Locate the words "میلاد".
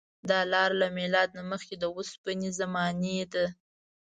0.97-1.29